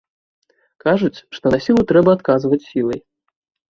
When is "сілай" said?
2.69-3.09